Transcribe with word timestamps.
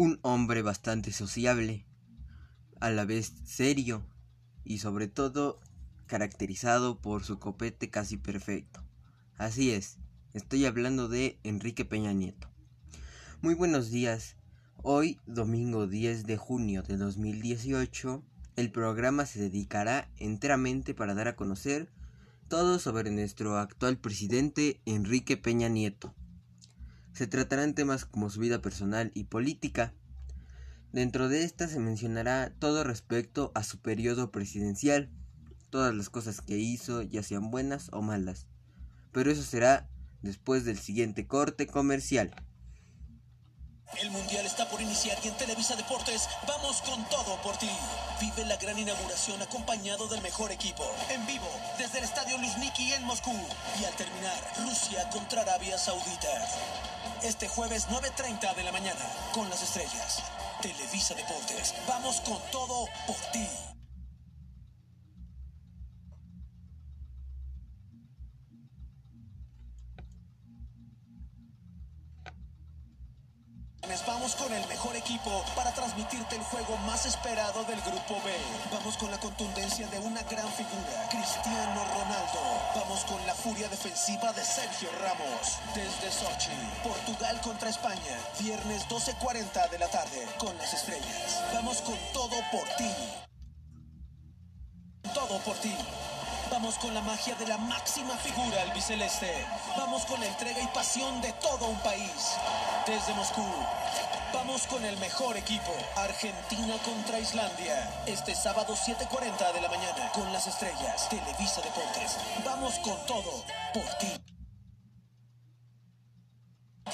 un 0.00 0.18
hombre 0.22 0.62
bastante 0.62 1.12
sociable, 1.12 1.84
a 2.80 2.88
la 2.88 3.04
vez 3.04 3.34
serio 3.44 4.02
y 4.64 4.78
sobre 4.78 5.08
todo 5.08 5.60
caracterizado 6.06 7.02
por 7.02 7.22
su 7.22 7.38
copete 7.38 7.90
casi 7.90 8.16
perfecto. 8.16 8.82
Así 9.36 9.72
es, 9.72 9.98
estoy 10.32 10.64
hablando 10.64 11.10
de 11.10 11.38
Enrique 11.42 11.84
Peña 11.84 12.14
Nieto. 12.14 12.48
Muy 13.42 13.52
buenos 13.52 13.90
días. 13.90 14.36
Hoy, 14.82 15.20
domingo 15.26 15.86
10 15.86 16.24
de 16.24 16.38
junio 16.38 16.82
de 16.82 16.96
2018, 16.96 18.24
el 18.56 18.72
programa 18.72 19.26
se 19.26 19.38
dedicará 19.38 20.10
enteramente 20.16 20.94
para 20.94 21.12
dar 21.12 21.28
a 21.28 21.36
conocer 21.36 21.90
todo 22.48 22.78
sobre 22.78 23.10
nuestro 23.10 23.58
actual 23.58 23.98
presidente 23.98 24.80
Enrique 24.86 25.36
Peña 25.36 25.68
Nieto. 25.68 26.14
Se 27.20 27.26
tratarán 27.26 27.74
temas 27.74 28.06
como 28.06 28.30
su 28.30 28.40
vida 28.40 28.62
personal 28.62 29.10
y 29.12 29.24
política. 29.24 29.92
Dentro 30.90 31.28
de 31.28 31.44
esta 31.44 31.68
se 31.68 31.78
mencionará 31.78 32.50
todo 32.58 32.82
respecto 32.82 33.52
a 33.54 33.62
su 33.62 33.78
periodo 33.78 34.30
presidencial, 34.30 35.10
todas 35.68 35.94
las 35.94 36.08
cosas 36.08 36.40
que 36.40 36.56
hizo, 36.56 37.02
ya 37.02 37.22
sean 37.22 37.50
buenas 37.50 37.90
o 37.92 38.00
malas. 38.00 38.46
Pero 39.12 39.30
eso 39.30 39.42
será 39.42 39.86
después 40.22 40.64
del 40.64 40.78
siguiente 40.78 41.26
corte 41.26 41.66
comercial. 41.66 42.34
El 43.98 44.10
Mundial 44.12 44.46
está 44.46 44.70
por 44.70 44.80
iniciar 44.80 45.18
y 45.22 45.28
en 45.28 45.36
Televisa 45.36 45.76
Deportes 45.76 46.26
vamos 46.48 46.80
con 46.80 47.06
todo 47.10 47.38
por 47.42 47.54
ti. 47.58 47.68
Vive 48.18 48.46
la 48.46 48.56
gran 48.56 48.78
inauguración 48.78 49.42
acompañado 49.42 50.08
del 50.08 50.22
mejor 50.22 50.52
equipo. 50.52 50.84
En 51.10 51.26
vivo, 51.26 51.50
desde 51.76 51.98
el 51.98 52.04
Estadio 52.04 52.38
Luzhniki 52.38 52.94
en 52.94 53.04
Moscú. 53.04 53.36
Y 53.78 53.84
al 53.84 53.94
terminar, 53.96 54.38
Rusia 54.64 55.06
contra 55.10 55.42
Arabia 55.42 55.76
Saudita. 55.76 56.89
Este 57.22 57.48
jueves 57.48 57.88
9.30 57.88 58.54
de 58.54 58.64
la 58.64 58.72
mañana, 58.72 59.04
con 59.32 59.48
las 59.50 59.62
estrellas. 59.62 60.22
Televisa 60.62 61.14
Deportes, 61.14 61.74
vamos 61.86 62.20
con 62.20 62.38
todo 62.50 62.86
por 63.06 63.16
ti. 63.32 63.48
Vamos 74.06 74.34
con 74.34 74.52
el 74.52 74.66
mejor 74.66 74.96
para 75.56 75.72
transmitirte 75.72 76.36
el 76.36 76.42
juego 76.42 76.76
más 76.86 77.04
esperado 77.04 77.64
del 77.64 77.80
Grupo 77.80 78.14
B. 78.24 78.32
Vamos 78.72 78.96
con 78.96 79.10
la 79.10 79.18
contundencia 79.18 79.86
de 79.88 79.98
una 79.98 80.22
gran 80.22 80.48
figura, 80.52 81.08
Cristiano 81.10 81.84
Ronaldo. 81.84 82.40
Vamos 82.76 83.04
con 83.04 83.24
la 83.26 83.34
furia 83.34 83.68
defensiva 83.68 84.32
de 84.32 84.44
Sergio 84.44 84.88
Ramos. 85.02 85.58
Desde 85.74 86.12
Sochi, 86.12 86.52
Portugal 86.84 87.40
contra 87.40 87.70
España, 87.70 88.18
viernes 88.38 88.86
12.40 88.88 89.70
de 89.70 89.78
la 89.78 89.88
tarde, 89.88 90.28
con 90.38 90.56
las 90.58 90.72
estrellas. 90.74 91.42
Vamos 91.54 91.80
con 91.82 91.96
todo 92.12 92.36
por 92.52 92.68
ti. 92.76 92.90
Todo 95.12 95.38
por 95.40 95.56
ti. 95.56 95.74
Vamos 96.50 96.74
con 96.78 96.92
la 96.94 97.00
magia 97.00 97.34
de 97.36 97.46
la 97.46 97.58
máxima 97.58 98.16
figura 98.16 98.62
albiceleste. 98.62 99.46
Vamos 99.76 100.04
con 100.04 100.18
la 100.20 100.26
entrega 100.26 100.60
y 100.60 100.66
pasión 100.68 101.20
de 101.20 101.32
todo 101.34 101.66
un 101.66 101.78
país. 101.78 102.36
Desde 102.86 103.14
Moscú, 103.14 103.44
vamos 104.32 104.66
con 104.66 104.84
el 104.84 104.96
mejor 104.98 105.36
equipo. 105.36 105.72
Argentina 105.96 106.76
contra 106.84 107.18
Islandia. 107.18 108.02
Este 108.06 108.34
sábado 108.34 108.74
7.40 108.74 109.52
de 109.52 109.60
la 109.60 109.68
mañana 109.68 110.10
con 110.12 110.32
las 110.32 110.46
estrellas. 110.46 111.08
Televisa 111.08 111.60
Deportes. 111.62 112.16
Vamos 112.44 112.78
con 112.80 112.96
todo 113.06 113.44
por 113.72 113.84
ti. 113.98 114.20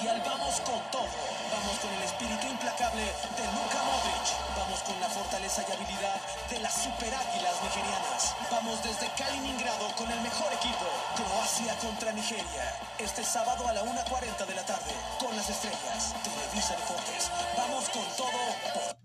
Vamos 0.04 0.60
con 0.60 0.80
todo. 0.90 1.08
Vamos 1.50 1.78
con 1.80 1.92
el 1.94 2.02
espíritu 2.02 2.46
implacable 2.46 3.02
de 3.02 3.44
Luka 3.56 3.80
Modric. 3.82 4.26
Vamos 4.56 4.80
con 4.82 5.00
la 5.00 5.08
fortaleza 5.08 5.64
y 5.68 5.72
habilidad 5.72 6.20
de 6.50 6.60
las 6.60 6.74
super 6.74 7.14
águilas 7.14 7.62
nigerianas. 7.62 8.35
Vamos 8.56 8.82
desde 8.82 9.06
Kaliningrado 9.12 9.86
con 9.96 10.10
el 10.10 10.18
mejor 10.22 10.50
equipo. 10.50 10.86
Croacia 11.14 11.76
contra 11.76 12.10
Nigeria. 12.12 12.72
Este 12.96 13.22
sábado 13.22 13.68
a 13.68 13.72
la 13.74 13.82
1.40 13.82 14.46
de 14.46 14.54
la 14.54 14.64
tarde 14.64 14.92
con 15.20 15.36
las 15.36 15.50
estrellas. 15.50 16.14
Televisa 16.24 16.74
Deportes. 16.74 17.30
Vamos 17.54 17.84
con 17.90 18.02
todo 18.16 18.40
por 18.72 18.96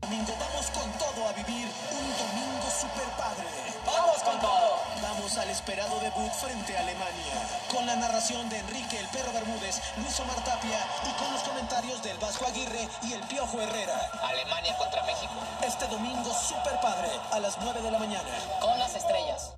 domingo. 0.00 0.32
Vamos 0.40 0.66
con 0.72 0.90
todo 0.96 1.28
a 1.28 1.32
vivir 1.32 1.68
un 1.92 2.08
domingo 2.16 2.68
super 2.72 3.08
padre. 3.20 3.44
Vamos 3.84 4.22
con 4.22 4.40
todo. 4.40 4.80
Vamos 5.02 5.36
al 5.36 5.50
esperado 5.50 6.00
debut 6.00 6.32
frente 6.32 6.74
a 6.78 6.80
Alemania. 6.80 7.36
Con 7.70 7.84
la 7.84 7.96
narración 7.96 8.48
de 8.48 8.56
Enrique 8.58 8.98
El 8.98 9.08
Perro 9.08 9.32
Bermúdez, 9.34 9.76
Luis 9.98 10.18
Omar 10.20 10.42
Tapia 10.42 10.80
y 11.04 11.12
con 11.20 11.32
los 11.34 11.42
comentarios 11.62 12.02
del 12.02 12.18
Vasco 12.18 12.44
Aguirre 12.44 12.88
y 13.04 13.12
el 13.12 13.20
Piojo 13.28 13.60
Herrera. 13.60 13.96
Alemania 14.20 14.76
contra 14.78 15.00
México. 15.06 15.32
Este 15.64 15.86
domingo 15.86 16.32
super 16.34 16.72
padre 16.82 17.08
a 17.30 17.38
las 17.38 17.56
9 17.62 17.82
de 17.82 17.90
la 17.92 18.00
mañana. 18.00 18.28
Con 18.60 18.76
las 18.80 18.96
estrellas. 18.96 19.54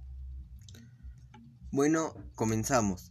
Bueno, 1.71 2.13
comenzamos. 2.35 3.11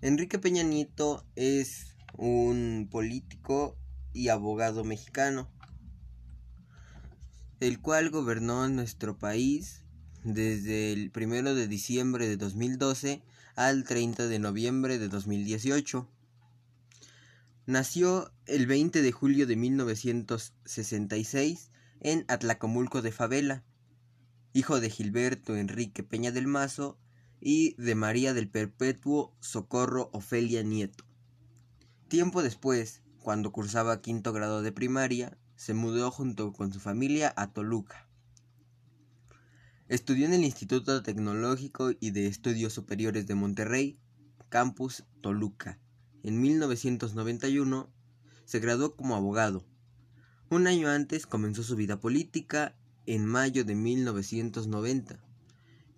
Enrique 0.00 0.38
Peña 0.38 0.62
Nieto 0.62 1.26
es 1.34 1.96
un 2.16 2.88
político 2.88 3.76
y 4.12 4.28
abogado 4.28 4.84
mexicano, 4.84 5.50
el 7.58 7.80
cual 7.80 8.10
gobernó 8.10 8.68
nuestro 8.68 9.18
país 9.18 9.84
desde 10.24 10.92
el 10.92 11.12
1 11.14 11.54
de 11.54 11.68
diciembre 11.68 12.28
de 12.28 12.36
2012 12.36 13.22
al 13.56 13.84
30 13.84 14.28
de 14.28 14.38
noviembre 14.38 14.98
de 14.98 15.08
2018. 15.08 16.08
Nació 17.66 18.32
el 18.46 18.66
20 18.66 19.02
de 19.02 19.12
julio 19.12 19.46
de 19.46 19.56
1966 19.56 21.70
en 22.00 22.24
Atlacomulco 22.28 23.02
de 23.02 23.12
Favela, 23.12 23.62
hijo 24.52 24.80
de 24.80 24.90
Gilberto 24.90 25.56
Enrique 25.56 26.02
Peña 26.02 26.32
del 26.32 26.46
Mazo 26.46 26.98
y 27.40 27.74
de 27.80 27.94
María 27.94 28.34
del 28.34 28.48
Perpetuo 28.48 29.34
Socorro 29.40 30.10
Ofelia 30.12 30.62
Nieto. 30.62 31.04
Tiempo 32.08 32.42
después, 32.42 33.02
cuando 33.20 33.52
cursaba 33.52 34.02
quinto 34.02 34.32
grado 34.32 34.62
de 34.62 34.72
primaria, 34.72 35.38
se 35.56 35.74
mudó 35.74 36.10
junto 36.10 36.52
con 36.52 36.72
su 36.72 36.80
familia 36.80 37.32
a 37.36 37.52
Toluca. 37.52 38.08
Estudió 39.88 40.26
en 40.26 40.32
el 40.32 40.44
Instituto 40.44 41.02
Tecnológico 41.02 41.90
y 41.98 42.12
de 42.12 42.26
Estudios 42.26 42.72
Superiores 42.72 43.26
de 43.26 43.34
Monterrey, 43.34 43.98
Campus 44.48 45.04
Toluca. 45.20 45.78
En 46.22 46.40
1991 46.40 47.92
se 48.44 48.60
graduó 48.60 48.94
como 48.94 49.16
abogado. 49.16 49.66
Un 50.50 50.66
año 50.66 50.88
antes 50.88 51.26
comenzó 51.26 51.62
su 51.62 51.74
vida 51.74 51.98
política 51.98 52.76
en 53.06 53.26
mayo 53.26 53.64
de 53.64 53.74
1990, 53.74 55.22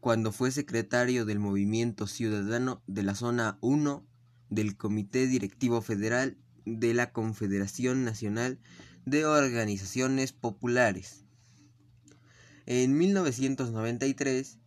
cuando 0.01 0.33
fue 0.33 0.51
secretario 0.51 1.27
del 1.27 1.39
Movimiento 1.39 2.07
Ciudadano 2.07 2.83
de 2.87 3.03
la 3.03 3.15
Zona 3.15 3.59
1 3.61 4.07
del 4.49 4.77
Comité 4.77 5.27
Directivo 5.27 5.83
Federal 5.83 6.39
de 6.65 6.95
la 6.95 7.13
Confederación 7.13 8.05
Nacional 8.05 8.59
de 9.05 9.27
Organizaciones 9.27 10.33
Populares. 10.33 11.25
En 12.67 12.97
1993 12.97 14.59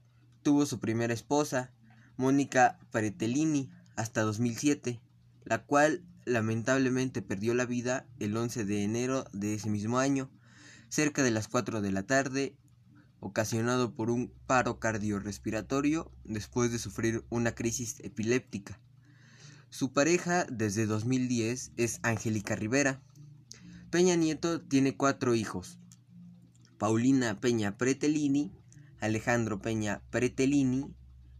tuvo 0.43 0.67
su 0.67 0.79
primera 0.79 1.13
esposa, 1.13 1.71
Mónica 2.15 2.77
Paretellini, 2.91 3.71
hasta 3.95 4.21
2007, 4.21 4.99
la 5.45 5.63
cual 5.65 6.03
lamentablemente 6.23 7.23
perdió 7.23 7.55
la 7.55 7.65
vida 7.65 8.05
el 8.19 8.37
11 8.37 8.65
de 8.65 8.83
enero 8.83 9.25
de 9.33 9.55
ese 9.55 9.71
mismo 9.71 9.97
año, 9.97 10.29
cerca 10.89 11.23
de 11.23 11.31
las 11.31 11.47
4 11.47 11.81
de 11.81 11.91
la 11.91 12.03
tarde, 12.03 12.55
ocasionado 13.19 13.95
por 13.95 14.11
un 14.11 14.31
paro 14.45 14.79
cardiorrespiratorio 14.79 16.11
después 16.23 16.71
de 16.71 16.77
sufrir 16.77 17.23
una 17.29 17.55
crisis 17.55 17.95
epiléptica. 18.01 18.79
Su 19.71 19.91
pareja 19.91 20.45
desde 20.45 20.85
2010 20.85 21.71
es 21.77 21.99
Angélica 22.03 22.55
Rivera. 22.55 23.01
Peña 23.89 24.15
Nieto 24.15 24.61
tiene 24.61 24.95
cuatro 24.95 25.33
hijos. 25.33 25.79
Paulina 26.77 27.39
Peña 27.39 27.77
Pretellini, 27.77 28.51
Alejandro 28.99 29.59
Peña 29.61 30.01
Pretellini, 30.11 30.93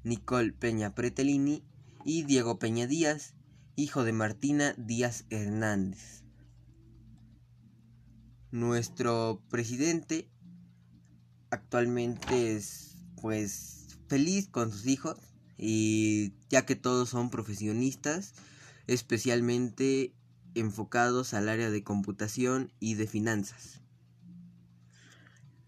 Nicole 0.03 0.51
Peña 0.51 0.95
Pretellini 0.95 1.63
y 2.05 2.23
Diego 2.23 2.59
Peña 2.59 2.87
Díaz, 2.87 3.35
hijo 3.75 4.03
de 4.03 4.13
Martina 4.13 4.73
Díaz 4.77 5.25
Hernández. 5.29 6.23
Nuestro 8.51 9.43
presidente 9.49 10.29
actualmente 11.51 12.55
es 12.55 12.95
pues 13.21 13.99
feliz 14.07 14.47
con 14.47 14.71
sus 14.71 14.87
hijos 14.87 15.17
y 15.57 16.33
ya 16.49 16.65
que 16.65 16.75
todos 16.75 17.09
son 17.09 17.29
profesionistas, 17.29 18.33
especialmente 18.87 20.13
enfocados 20.55 21.33
al 21.33 21.49
área 21.49 21.69
de 21.69 21.83
computación 21.83 22.71
y 22.79 22.95
de 22.95 23.07
finanzas. 23.07 23.81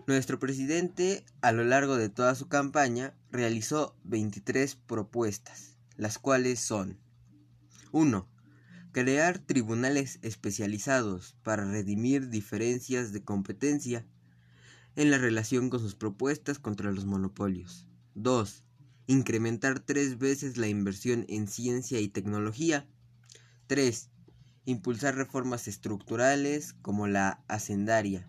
Nuestro 0.09 0.39
presidente, 0.39 1.23
a 1.41 1.51
lo 1.51 1.63
largo 1.63 1.95
de 1.95 2.09
toda 2.09 2.33
su 2.33 2.47
campaña, 2.47 3.13
realizó 3.31 3.95
23 4.06 4.75
propuestas, 4.75 5.77
las 5.97 6.17
cuales 6.17 6.59
son 6.59 6.97
1. 7.91 8.27
Crear 8.91 9.38
tribunales 9.38 10.17
especializados 10.23 11.35
para 11.44 11.63
redimir 11.63 12.29
diferencias 12.29 13.13
de 13.13 13.23
competencia 13.23 14.03
en 14.95 15.11
la 15.11 15.19
relación 15.19 15.69
con 15.69 15.79
sus 15.79 15.94
propuestas 15.94 16.57
contra 16.57 16.91
los 16.91 17.06
monopolios. 17.06 17.85
2. 18.15 18.63
Incrementar 19.06 19.79
tres 19.79 20.17
veces 20.17 20.57
la 20.57 20.67
inversión 20.67 21.27
en 21.29 21.47
ciencia 21.47 22.00
y 22.00 22.07
tecnología. 22.07 22.88
3. 23.67 24.09
Impulsar 24.65 25.13
reformas 25.13 25.67
estructurales 25.67 26.73
como 26.81 27.06
la 27.06 27.44
hacendaria. 27.47 28.27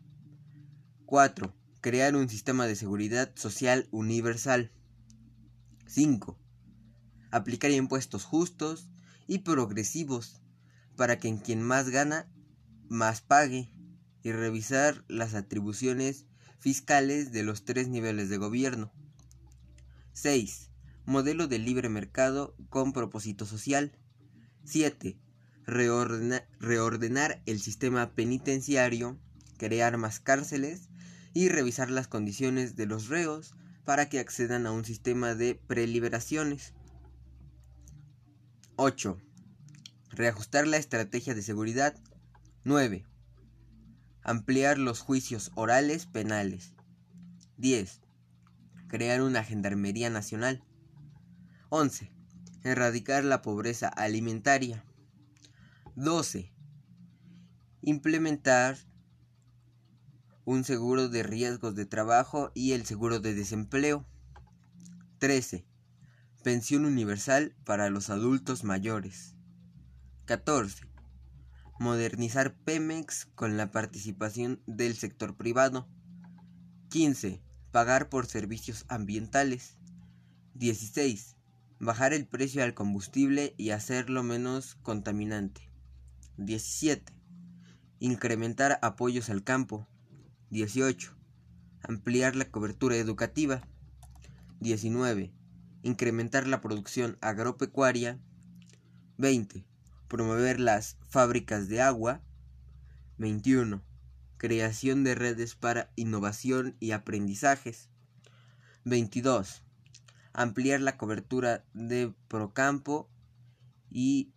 4. 1.07 1.55
Crear 1.81 2.15
un 2.15 2.29
sistema 2.29 2.67
de 2.67 2.77
seguridad 2.77 3.33
social 3.37 3.89
universal. 3.91 4.71
5. 5.87 6.39
Aplicar 7.31 7.71
impuestos 7.71 8.25
justos 8.25 8.91
y 9.27 9.39
progresivos 9.39 10.43
para 10.97 11.19
que 11.19 11.35
quien 11.41 11.63
más 11.63 11.89
gana, 11.89 12.31
más 12.91 13.23
pague 13.23 13.73
y 14.23 14.33
revisar 14.33 15.07
las 15.09 15.33
atribuciones 15.33 16.27
fiscales 16.59 17.33
de 17.33 17.45
los 17.45 17.65
tres 17.65 17.89
niveles 17.89 18.29
de 18.29 18.37
gobierno. 18.37 18.93
6. 20.13 20.69
Modelo 21.07 21.49
de 21.49 21.61
libre 21.61 21.89
mercado 21.89 22.55
con 22.69 22.93
propósito 22.93 23.47
social. 23.47 23.97
7. 24.65 25.19
reordenar 25.65 27.43
el 27.47 27.59
sistema 27.59 28.11
penitenciario, 28.15 29.19
crear 29.57 29.97
más 29.97 30.21
cárceles 30.21 30.90
y 31.33 31.49
revisar 31.49 31.91
las 31.91 32.09
condiciones 32.09 32.77
de 32.77 32.87
los 32.87 33.09
reos 33.09 33.55
para 33.85 34.09
que 34.09 34.19
accedan 34.19 34.67
a 34.67 34.73
un 34.73 34.85
sistema 34.85 35.35
de 35.35 35.55
preliberaciones. 35.55 36.75
8. 38.77 39.19
Reajustar 40.11 40.67
la 40.67 40.77
estrategia 40.77 41.35
de 41.35 41.43
seguridad. 41.43 41.95
9. 42.65 43.05
Ampliar 44.23 44.79
los 44.79 45.01
juicios 45.01 45.53
orales 45.55 46.07
penales. 46.07 46.73
10. 47.59 48.01
Crear 48.89 49.23
una 49.23 49.45
gendarmería 49.45 50.11
nacional. 50.11 50.65
11. 51.69 52.11
Erradicar 52.65 53.25
la 53.25 53.43
pobreza 53.43 53.89
alimentaria. 53.89 54.85
12. 55.95 56.53
Implementar 57.83 58.77
un 60.51 60.65
seguro 60.65 61.09
de 61.09 61.23
riesgos 61.23 61.77
de 61.77 61.87
trabajo 61.87 62.51
y 62.55 62.73
el 62.73 62.85
seguro 62.85 63.21
de 63.21 63.35
desempleo. 63.35 64.05
13. 65.21 65.65
Pensión 66.43 66.87
universal 66.87 67.55
para 67.65 67.89
los 67.89 68.11
adultos 68.11 68.65
mayores. 68.65 69.37
14. 70.25 70.89
Modernizar 71.79 72.57
Pemex 72.65 73.27
con 73.37 73.57
la 73.57 73.71
participación 73.71 74.61
del 74.67 74.97
sector 74.97 75.37
privado. 75.37 75.89
15. 76.89 77.41
Pagar 77.71 78.09
por 78.09 78.27
servicios 78.27 78.87
ambientales. 78.89 79.77
16. 80.55 81.37
Bajar 81.79 82.13
el 82.13 82.27
precio 82.27 82.65
al 82.65 82.75
combustible 82.75 83.55
y 83.57 83.71
hacerlo 83.71 84.25
menos 84.25 84.75
contaminante. 84.83 85.71
17. 86.39 87.13
Incrementar 88.01 88.81
apoyos 88.83 89.31
al 89.31 89.45
campo. 89.45 89.87
18. 90.51 91.17
Ampliar 91.83 92.37
la 92.37 92.51
cobertura 92.51 92.97
educativa. 92.97 93.63
19. 94.61 95.33
Incrementar 95.83 96.47
la 96.47 96.61
producción 96.61 97.17
agropecuaria. 97.21 98.21
20 99.19 99.65
promover 100.11 100.59
las 100.59 100.99
fábricas 101.09 101.69
de 101.69 101.81
agua. 101.81 102.21
21. 103.19 103.81
Creación 104.39 105.05
de 105.05 105.15
redes 105.15 105.55
para 105.55 105.93
innovación 105.95 106.77
y 106.81 106.91
aprendizajes. 106.91 107.89
22. 108.85 109.63
Ampliar 110.33 110.81
la 110.81 110.99
cobertura 110.99 111.65
de 111.75 112.13
Procampo. 112.27 113.09
Y 113.89 114.33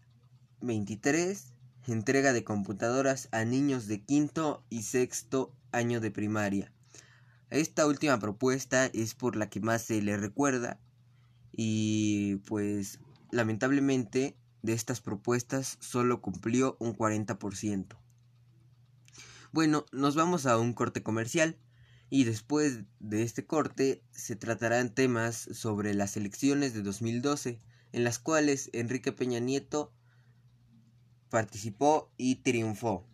23. 0.61 1.52
Entrega 1.85 2.31
de 2.31 2.45
computadoras 2.45 3.27
a 3.31 3.43
niños 3.43 3.87
de 3.87 4.01
quinto 4.01 4.63
y 4.69 4.83
sexto 4.83 5.53
año 5.71 5.99
de 5.99 6.11
primaria. 6.11 6.71
Esta 7.49 7.85
última 7.85 8.19
propuesta 8.19 8.85
es 8.87 9.15
por 9.15 9.35
la 9.35 9.49
que 9.49 9.59
más 9.59 9.81
se 9.81 10.01
le 10.01 10.15
recuerda 10.15 10.79
y 11.51 12.37
pues 12.47 12.99
lamentablemente 13.31 14.37
de 14.61 14.73
estas 14.73 15.01
propuestas 15.01 15.77
solo 15.81 16.21
cumplió 16.21 16.77
un 16.79 16.95
40%. 16.95 17.97
Bueno, 19.51 19.85
nos 19.91 20.15
vamos 20.15 20.45
a 20.45 20.57
un 20.57 20.73
corte 20.73 21.03
comercial 21.03 21.57
y 22.09 22.23
después 22.23 22.85
de 22.99 23.23
este 23.23 23.45
corte 23.45 24.01
se 24.11 24.35
tratarán 24.35 24.95
temas 24.95 25.35
sobre 25.51 25.93
las 25.93 26.15
elecciones 26.15 26.73
de 26.73 26.81
2012 26.81 27.59
en 27.91 28.03
las 28.03 28.19
cuales 28.19 28.69
Enrique 28.73 29.11
Peña 29.11 29.39
Nieto 29.39 29.91
participó 31.33 32.11
y 32.15 32.35
triunfó. 32.43 33.07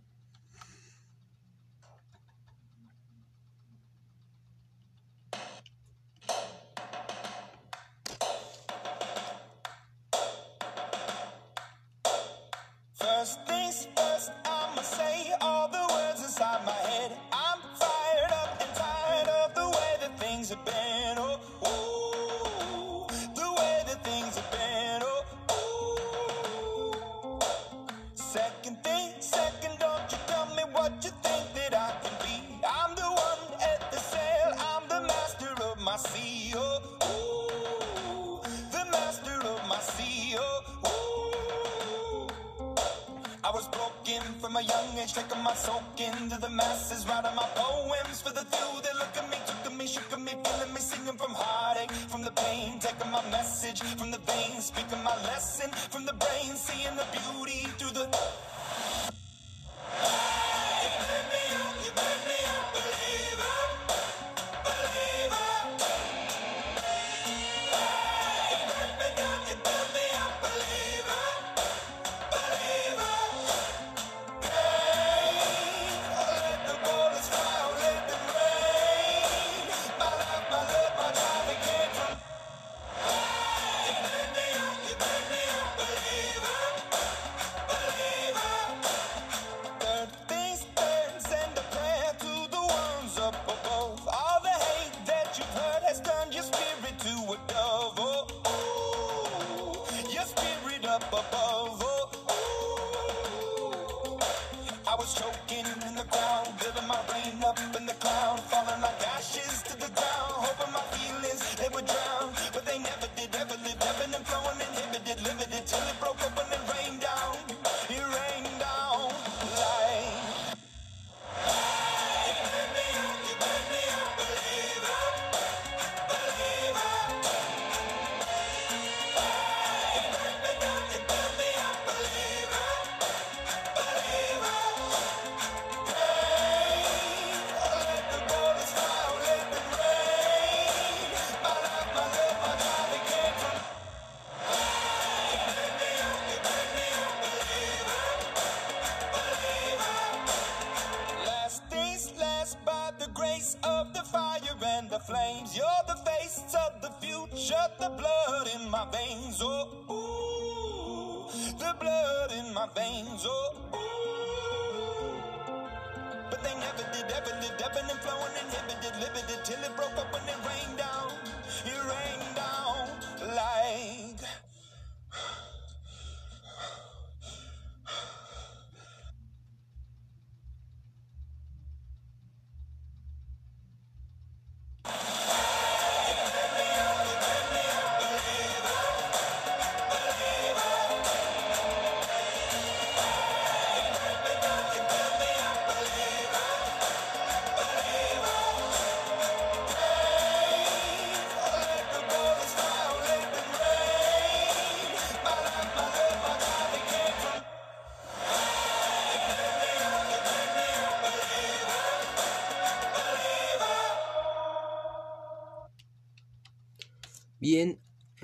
the 56.09 56.15
brain, 56.15 56.55
seeing 56.55 56.95
the 56.95 57.05
beauty 57.11 57.67
through 57.77 57.91
the. 57.91 58.88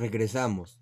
Regresamos. 0.05 0.77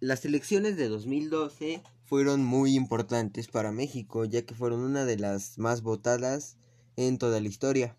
Las 0.00 0.24
elecciones 0.24 0.78
de 0.78 0.88
2012 0.88 1.82
fueron 2.06 2.42
muy 2.42 2.74
importantes 2.74 3.48
para 3.48 3.72
México, 3.72 4.24
ya 4.24 4.46
que 4.46 4.54
fueron 4.54 4.80
una 4.80 5.04
de 5.04 5.18
las 5.18 5.58
más 5.58 5.82
votadas 5.82 6.56
en 6.96 7.18
toda 7.18 7.38
la 7.40 7.48
historia. 7.48 7.94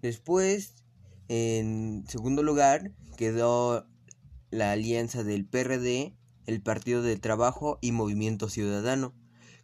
Después, 0.00 0.83
en 1.28 2.04
segundo 2.08 2.42
lugar, 2.42 2.90
quedó 3.16 3.86
la 4.50 4.72
alianza 4.72 5.22
del 5.24 5.46
PRD, 5.46 6.16
el 6.46 6.62
Partido 6.62 7.02
del 7.02 7.20
Trabajo 7.20 7.78
y 7.80 7.92
Movimiento 7.92 8.48
Ciudadano, 8.48 9.14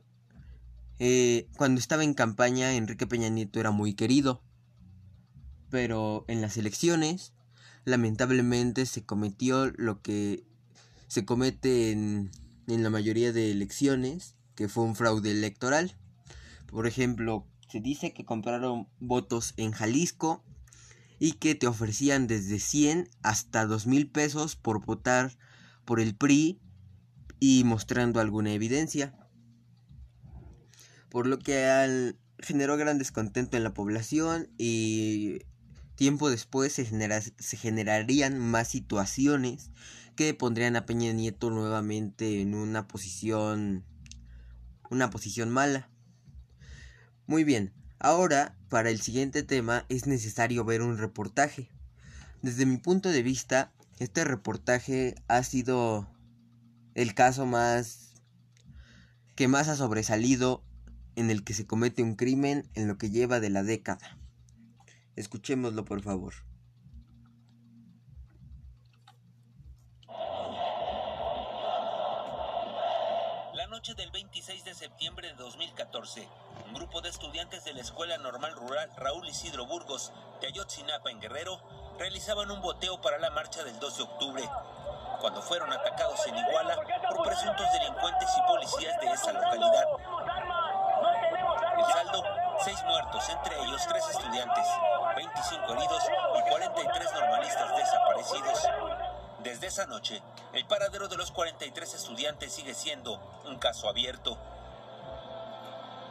eh, 0.99 1.49
cuando 1.57 1.81
estaba 1.81 2.05
en 2.05 2.15
campaña 2.15 2.75
Enrique 2.75 3.07
Peña 3.07 3.29
Nieto 3.29 3.61
era 3.61 3.73
muy 3.73 3.95
querido, 3.95 4.43
pero 5.69 6.25
en 6.29 6.41
las 6.41 6.57
elecciones 6.57 7.35
lamentablemente 7.85 8.87
se 8.87 9.05
cometió 9.05 9.67
lo 9.77 10.03
que 10.03 10.45
se 11.09 11.25
comete 11.25 11.91
en, 11.91 12.31
en 12.67 12.83
la 12.83 12.91
mayoría 12.91 13.33
de 13.33 13.51
elecciones, 13.51 14.37
que 14.55 14.69
fue 14.69 14.85
un 14.85 14.97
fraude 14.97 15.31
electoral. 15.31 15.97
Por 16.67 16.87
ejemplo, 16.87 17.47
se 17.69 17.81
dice 17.81 18.13
que 18.13 18.25
compraron 18.25 18.89
votos 19.01 19.55
en 19.57 19.73
Jalisco 19.73 20.45
y 21.19 21.33
que 21.33 21.55
te 21.55 21.67
ofrecían 21.67 22.27
desde 22.27 22.59
100 22.59 23.09
hasta 23.23 23.67
2 23.67 23.87
mil 23.87 24.11
pesos 24.11 24.57
por 24.57 24.85
votar 24.85 25.37
por 25.85 26.01
el 26.01 26.15
PRI 26.15 26.61
y 27.41 27.65
mostrando 27.65 28.21
alguna 28.21 28.53
evidencia. 28.53 29.15
Por 31.11 31.27
lo 31.27 31.39
que 31.39 32.15
generó 32.39 32.77
gran 32.77 32.99
descontento 32.99 33.57
en 33.57 33.65
la 33.65 33.75
población 33.75 34.49
y 34.59 35.41
tiempo 35.95 36.31
después 36.31 36.73
se, 36.73 36.85
genera, 36.85 37.21
se 37.21 37.57
generarían 37.57 38.39
más 38.39 38.69
situaciones 38.69 39.71
que 40.17 40.35
pondrían 40.35 40.77
a 40.77 40.87
Peña 40.87 41.13
Nieto 41.13 41.51
nuevamente 41.51 42.41
en 42.41 42.55
una 42.55 42.87
posición 42.87 43.85
una 44.91 45.11
posición 45.11 45.51
mala. 45.51 45.89
Muy 47.27 47.45
bien, 47.45 47.73
ahora 47.99 48.57
para 48.69 48.91
el 48.91 49.01
siguiente 49.01 49.43
tema 49.43 49.87
es 49.89 50.07
necesario 50.07 50.65
ver 50.65 50.83
un 50.83 50.99
reportaje. 50.99 51.69
Desde 52.43 52.67
mi 52.67 52.77
punto 52.77 53.09
de 53.09 53.23
vista, 53.23 53.73
este 53.99 54.25
reportaje 54.25 55.15
ha 55.29 55.43
sido 55.43 56.09
el 56.95 57.15
caso 57.15 57.47
más 57.47 58.13
que 59.35 59.49
más 59.49 59.69
ha 59.69 59.77
sobresalido 59.77 60.63
en 61.17 61.31
el 61.31 61.43
que 61.43 61.55
se 61.55 61.67
comete 61.67 62.03
un 62.03 62.15
crimen 62.15 62.69
en 62.75 62.87
lo 62.87 62.99
que 62.99 63.11
lleva 63.11 63.41
de 63.41 63.51
la 63.51 63.65
década. 63.65 64.17
Escuchémoslo 65.17 65.85
por 65.85 66.03
favor. 66.03 66.35
La 73.55 73.69
noche 73.69 73.95
del 73.95 74.11
26 74.11 74.65
de 74.65 74.75
septiembre 74.75 75.29
de 75.29 75.35
2014, 75.35 76.29
un 76.67 76.75
grupo 76.75 77.01
de 77.01 77.11
estudiantes 77.11 77.65
de 77.65 77.73
la 77.73 77.81
Escuela 77.81 78.19
Normal 78.19 78.55
Rural 78.57 78.91
Raúl 78.97 79.29
Isidro 79.29 79.67
Burgos 79.67 80.13
de 80.41 80.49
Ayotzinapa 80.49 81.11
en 81.11 81.21
Guerrero 81.21 81.61
realizaban 81.99 82.51
un 82.51 82.61
boteo 82.61 83.01
para 83.01 83.19
la 83.19 83.31
marcha 83.31 83.63
del 83.63 83.79
2 83.79 83.97
de 83.97 84.03
octubre, 84.03 84.43
cuando 85.21 85.41
fueron 85.43 85.73
atacados 85.73 86.27
en 86.27 86.37
Iguala 86.37 86.77
por 87.09 87.25
presuntos 87.25 87.67
delincuentes 87.73 88.29
y 88.37 88.47
policías 88.47 89.01
de 89.01 89.07
esa 89.07 89.33
localidad. 89.33 89.85
El 91.79 91.85
saldo, 91.93 92.44
seis 92.63 92.83
muertos, 92.85 93.29
entre 93.29 93.63
ellos 93.63 93.83
tres 93.89 94.05
estudiantes, 94.11 94.67
25 95.17 95.73
heridos 95.73 96.03
y 96.39 96.51
43 96.51 97.13
normalistas 97.15 97.77
desaparecidos. 97.77 98.69
Desde 99.43 99.67
esa 99.67 99.87
noche, 99.87 100.23
el 100.53 100.67
paradero 100.67 101.09
de 101.09 101.17
los 101.17 101.31
43 101.31 101.95
estudiantes 101.95 102.53
sigue 102.53 102.75
siendo 102.75 103.21
un 103.45 103.59
caso 103.59 103.89
abierto. 103.89 104.39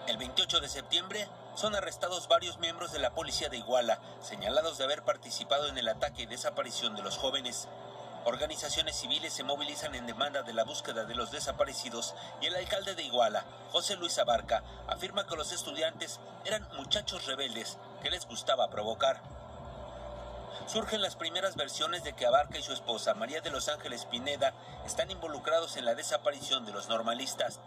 El 0.07 0.17
28 0.17 0.59
de 0.59 0.69
septiembre 0.69 1.27
son 1.55 1.75
arrestados 1.75 2.27
varios 2.27 2.57
miembros 2.59 2.91
de 2.91 2.99
la 2.99 3.13
policía 3.13 3.49
de 3.49 3.57
Iguala, 3.57 3.99
señalados 4.21 4.77
de 4.77 4.83
haber 4.83 5.03
participado 5.03 5.67
en 5.67 5.77
el 5.77 5.87
ataque 5.87 6.23
y 6.23 6.25
desaparición 6.25 6.95
de 6.95 7.03
los 7.03 7.17
jóvenes. 7.17 7.67
Organizaciones 8.25 8.95
civiles 8.95 9.33
se 9.33 9.43
movilizan 9.43 9.95
en 9.95 10.07
demanda 10.07 10.43
de 10.43 10.53
la 10.53 10.63
búsqueda 10.63 11.03
de 11.03 11.13
los 11.13 11.31
desaparecidos 11.31 12.15
y 12.39 12.45
el 12.45 12.55
alcalde 12.55 12.95
de 12.95 13.03
Iguala, 13.03 13.43
José 13.73 13.97
Luis 13.97 14.17
Abarca, 14.17 14.63
afirma 14.87 15.27
que 15.27 15.35
los 15.35 15.51
estudiantes 15.51 16.21
eran 16.45 16.65
muchachos 16.77 17.25
rebeldes 17.25 17.77
que 18.01 18.09
les 18.09 18.25
gustaba 18.25 18.69
provocar. 18.69 19.21
Surgen 20.67 21.01
las 21.01 21.17
primeras 21.17 21.57
versiones 21.57 22.05
de 22.05 22.13
que 22.13 22.25
Abarca 22.25 22.57
y 22.57 22.63
su 22.63 22.71
esposa, 22.71 23.13
María 23.13 23.41
de 23.41 23.51
los 23.51 23.67
Ángeles 23.67 24.05
Pineda, 24.05 24.53
están 24.85 25.11
involucrados 25.11 25.75
en 25.75 25.83
la 25.83 25.93
desaparición 25.93 26.65
de 26.65 26.71
los 26.71 26.87
normalistas. 26.87 27.59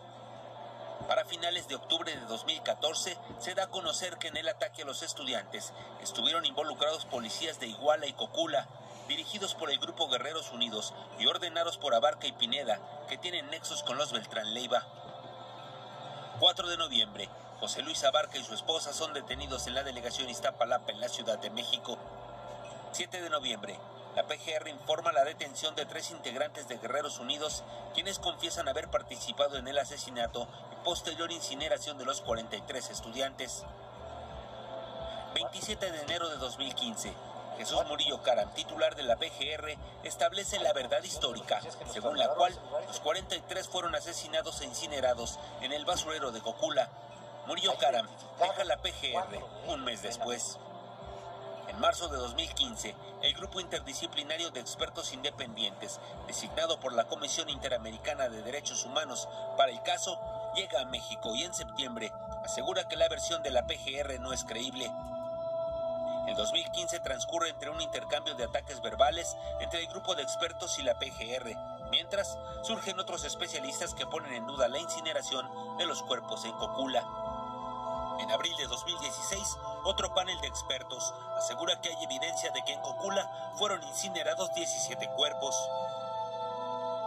Para 1.06 1.26
finales 1.26 1.68
de 1.68 1.74
octubre 1.74 2.16
de 2.16 2.24
2014 2.24 3.18
se 3.38 3.54
da 3.54 3.64
a 3.64 3.70
conocer 3.70 4.16
que 4.16 4.28
en 4.28 4.38
el 4.38 4.48
ataque 4.48 4.82
a 4.82 4.86
los 4.86 5.02
estudiantes 5.02 5.74
estuvieron 6.00 6.46
involucrados 6.46 7.04
policías 7.04 7.60
de 7.60 7.66
Iguala 7.66 8.06
y 8.06 8.14
Cocula, 8.14 8.66
dirigidos 9.06 9.54
por 9.54 9.70
el 9.70 9.78
Grupo 9.78 10.08
Guerreros 10.08 10.52
Unidos 10.52 10.94
y 11.18 11.26
ordenados 11.26 11.78
por 11.78 11.94
Abarca 11.94 12.26
y 12.26 12.32
Pineda, 12.32 12.80
que 13.08 13.18
tienen 13.18 13.48
nexos 13.50 13.82
con 13.82 13.98
los 13.98 14.12
Beltrán 14.12 14.54
Leiva. 14.54 14.84
4 16.40 16.68
de 16.68 16.76
noviembre, 16.76 17.28
José 17.60 17.82
Luis 17.82 18.04
Abarca 18.04 18.38
y 18.38 18.44
su 18.44 18.54
esposa 18.54 18.92
son 18.92 19.14
detenidos 19.14 19.66
en 19.66 19.74
la 19.74 19.82
delegación 19.82 20.28
Iztapalapa 20.28 20.92
en 20.92 21.00
la 21.00 21.08
Ciudad 21.08 21.38
de 21.38 21.50
México. 21.50 21.96
7 22.92 23.22
de 23.22 23.30
noviembre, 23.30 23.78
la 24.14 24.26
PGR 24.26 24.68
informa 24.68 25.12
la 25.12 25.24
detención 25.24 25.74
de 25.74 25.84
tres 25.84 26.10
integrantes 26.10 26.68
de 26.68 26.78
Guerreros 26.78 27.18
Unidos, 27.18 27.64
quienes 27.94 28.18
confiesan 28.18 28.68
haber 28.68 28.88
participado 28.88 29.58
en 29.58 29.68
el 29.68 29.78
asesinato 29.78 30.48
y 30.72 30.84
posterior 30.84 31.30
incineración 31.30 31.98
de 31.98 32.06
los 32.06 32.22
43 32.22 32.90
estudiantes. 32.90 33.64
27 35.34 35.92
de 35.92 36.00
enero 36.00 36.30
de 36.30 36.36
2015. 36.38 37.12
Jesús 37.56 37.86
Murillo 37.86 38.22
Caram, 38.22 38.52
titular 38.52 38.94
de 38.96 39.02
la 39.02 39.16
PGR, 39.16 39.76
establece 40.04 40.58
la 40.58 40.74
verdad 40.74 41.02
histórica, 41.02 41.60
según 41.90 42.18
la 42.18 42.28
cual 42.28 42.54
los 42.86 43.00
43 43.00 43.68
fueron 43.68 43.94
asesinados 43.94 44.60
e 44.60 44.66
incinerados 44.66 45.38
en 45.62 45.72
el 45.72 45.86
basurero 45.86 46.32
de 46.32 46.42
Cocula. 46.42 46.90
Murillo 47.46 47.76
Caram 47.78 48.06
deja 48.38 48.64
la 48.64 48.76
PGR 48.76 49.42
un 49.68 49.84
mes 49.84 50.02
después. 50.02 50.58
En 51.68 51.80
marzo 51.80 52.08
de 52.08 52.18
2015, 52.18 52.94
el 53.22 53.34
grupo 53.34 53.60
interdisciplinario 53.60 54.50
de 54.50 54.60
expertos 54.60 55.12
independientes, 55.12 55.98
designado 56.26 56.78
por 56.78 56.92
la 56.92 57.08
Comisión 57.08 57.48
Interamericana 57.48 58.28
de 58.28 58.42
Derechos 58.42 58.84
Humanos 58.84 59.28
para 59.56 59.72
el 59.72 59.82
caso, 59.82 60.20
llega 60.54 60.80
a 60.80 60.86
México 60.86 61.34
y 61.34 61.42
en 61.42 61.54
septiembre 61.54 62.12
asegura 62.44 62.86
que 62.86 62.96
la 62.96 63.08
versión 63.08 63.42
de 63.42 63.50
la 63.50 63.66
PGR 63.66 64.20
no 64.20 64.32
es 64.32 64.44
creíble. 64.44 64.90
El 66.26 66.34
2015 66.34 67.00
transcurre 67.00 67.50
entre 67.50 67.70
un 67.70 67.80
intercambio 67.80 68.34
de 68.34 68.44
ataques 68.44 68.80
verbales 68.80 69.36
entre 69.60 69.80
el 69.80 69.86
grupo 69.86 70.14
de 70.14 70.22
expertos 70.22 70.78
y 70.78 70.82
la 70.82 70.98
PGR, 70.98 71.54
mientras 71.90 72.36
surgen 72.62 72.98
otros 72.98 73.24
especialistas 73.24 73.94
que 73.94 74.06
ponen 74.06 74.32
en 74.32 74.46
duda 74.46 74.68
la 74.68 74.78
incineración 74.78 75.48
de 75.78 75.86
los 75.86 76.02
cuerpos 76.02 76.44
en 76.44 76.52
Cocula. 76.52 77.06
En 78.18 78.30
abril 78.30 78.56
de 78.56 78.66
2016, 78.66 79.56
otro 79.84 80.12
panel 80.14 80.40
de 80.40 80.48
expertos 80.48 81.14
asegura 81.36 81.80
que 81.80 81.90
hay 81.90 82.04
evidencia 82.04 82.50
de 82.50 82.62
que 82.64 82.72
en 82.72 82.80
Cocula 82.80 83.52
fueron 83.56 83.82
incinerados 83.84 84.52
17 84.54 85.08
cuerpos. 85.10 85.54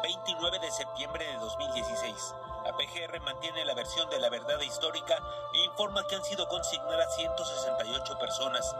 29 0.10 0.58
de 0.58 0.72
septiembre 0.72 1.24
de 1.24 1.38
2016. 1.38 2.34
La 2.66 2.76
PGR 2.76 3.20
mantiene 3.22 3.64
la 3.64 3.76
versión 3.76 4.10
de 4.10 4.18
la 4.18 4.30
verdad 4.30 4.60
histórica 4.62 5.16
e 5.54 5.60
informa 5.66 6.08
que 6.08 6.16
han 6.16 6.24
sido 6.24 6.48
consignadas 6.48 7.16
168 7.16 8.18
personas, 8.18 8.76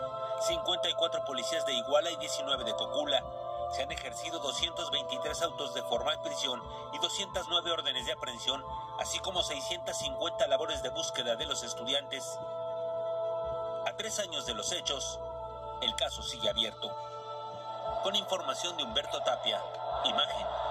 54 0.48 1.26
policías 1.26 1.68
de 1.68 1.74
Iguala 1.74 2.10
y 2.10 2.16
19 2.16 2.64
de 2.64 2.74
Cocula. 2.74 3.24
Se 3.72 3.84
han 3.84 3.92
ejercido 3.92 4.40
223 4.40 5.44
autos 5.44 5.76
de 5.76 5.84
formal 5.84 6.20
prisión 6.24 6.64
y 6.94 6.98
209 6.98 7.74
órdenes 7.74 8.08
de 8.08 8.14
aprehensión, 8.14 8.66
así 9.00 9.20
como 9.20 9.44
650 9.44 10.48
labores 10.48 10.82
de 10.82 10.90
búsqueda 10.90 11.36
de 11.36 11.46
los 11.46 11.62
estudiantes. 11.62 12.40
A 13.86 13.94
tres 13.96 14.18
años 14.18 14.48
de 14.48 14.56
los 14.56 14.72
hechos, 14.72 15.20
el 15.84 15.96
caso 15.96 16.24
sigue 16.24 16.50
abierto. 16.50 16.90
Con 18.02 18.16
información 18.16 18.76
de 18.78 18.84
Humberto 18.84 19.22
Tapia, 19.22 19.62
imagen. 20.06 20.69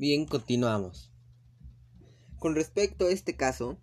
Bien, 0.00 0.24
continuamos. 0.24 1.12
Con 2.38 2.54
respecto 2.54 3.04
a 3.04 3.10
este 3.10 3.36
caso, 3.36 3.76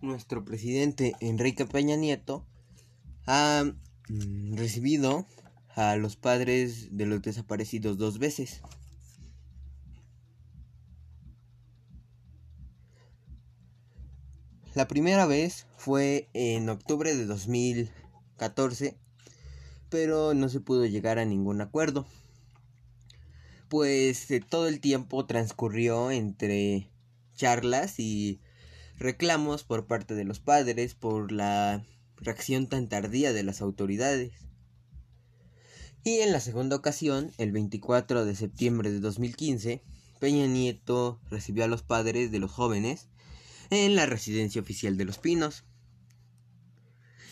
nuestro 0.00 0.44
presidente 0.44 1.12
Enrique 1.20 1.66
Peña 1.66 1.94
Nieto 1.94 2.44
ha 3.26 3.62
mm, 4.08 4.56
recibido 4.56 5.28
a 5.76 5.94
los 5.94 6.16
padres 6.16 6.96
de 6.96 7.06
los 7.06 7.22
desaparecidos 7.22 7.96
dos 7.96 8.18
veces. 8.18 8.60
La 14.74 14.88
primera 14.88 15.26
vez 15.26 15.68
fue 15.76 16.28
en 16.34 16.68
octubre 16.68 17.14
de 17.14 17.26
2014, 17.26 18.98
pero 19.90 20.34
no 20.34 20.48
se 20.48 20.58
pudo 20.58 20.86
llegar 20.86 21.20
a 21.20 21.24
ningún 21.24 21.60
acuerdo. 21.60 22.04
Pues 23.70 24.28
eh, 24.32 24.40
todo 24.40 24.66
el 24.66 24.80
tiempo 24.80 25.26
transcurrió 25.26 26.10
entre 26.10 26.90
charlas 27.36 28.00
y 28.00 28.40
reclamos 28.98 29.62
por 29.62 29.86
parte 29.86 30.16
de 30.16 30.24
los 30.24 30.40
padres 30.40 30.96
por 30.96 31.30
la 31.30 31.86
reacción 32.16 32.66
tan 32.66 32.88
tardía 32.88 33.32
de 33.32 33.44
las 33.44 33.60
autoridades. 33.60 34.32
Y 36.02 36.18
en 36.18 36.32
la 36.32 36.40
segunda 36.40 36.74
ocasión, 36.74 37.30
el 37.38 37.52
24 37.52 38.24
de 38.24 38.34
septiembre 38.34 38.90
de 38.90 38.98
2015, 38.98 39.84
Peña 40.18 40.48
Nieto 40.48 41.20
recibió 41.30 41.62
a 41.62 41.68
los 41.68 41.84
padres 41.84 42.32
de 42.32 42.40
los 42.40 42.50
jóvenes 42.50 43.06
en 43.70 43.94
la 43.94 44.04
residencia 44.04 44.60
oficial 44.60 44.96
de 44.96 45.04
Los 45.04 45.18
Pinos. 45.18 45.62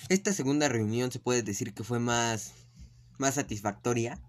Esta 0.09 0.33
segunda 0.33 0.68
reunión 0.68 1.11
se 1.11 1.18
puede 1.18 1.42
decir 1.42 1.74
que 1.74 1.83
fue 1.83 1.98
más 1.98 2.53
más 3.18 3.35
satisfactoria, 3.35 4.22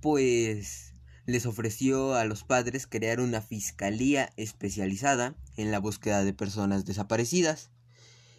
pues 0.00 0.95
les 1.26 1.44
ofreció 1.44 2.14
a 2.14 2.24
los 2.24 2.44
padres 2.44 2.86
crear 2.86 3.20
una 3.20 3.42
fiscalía 3.42 4.32
especializada 4.36 5.34
en 5.56 5.72
la 5.72 5.80
búsqueda 5.80 6.24
de 6.24 6.32
personas 6.32 6.84
desaparecidas. 6.84 7.70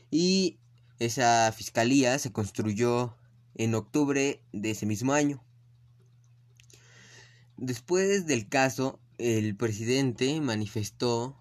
Y 0.09 0.57
esa 0.99 1.51
fiscalía 1.51 2.17
se 2.17 2.31
construyó 2.31 3.15
en 3.55 3.75
octubre 3.75 4.41
de 4.53 4.71
ese 4.71 4.85
mismo 4.85 5.13
año. 5.13 5.43
Después 7.57 8.25
del 8.25 8.47
caso, 8.47 8.99
el 9.17 9.55
presidente 9.55 10.39
manifestó 10.39 11.35